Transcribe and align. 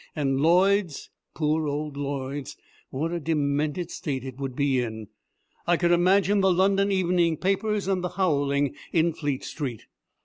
And 0.15 0.41
Lloyd's 0.41 1.11
poor 1.35 1.67
old 1.67 1.95
Lloyd's 1.95 2.57
what 2.89 3.11
a 3.11 3.19
demented 3.19 3.91
state 3.91 4.23
it 4.23 4.37
would 4.39 4.55
be 4.55 4.79
in! 4.79 5.09
I 5.67 5.77
could 5.77 5.91
imagine 5.91 6.41
the 6.41 6.51
London 6.51 6.91
evening 6.91 7.37
papers 7.37 7.87
and 7.87 8.03
the 8.03 8.09
howling 8.09 8.73
in 8.91 9.13
Fleet 9.13 9.43
Street. 9.43 9.85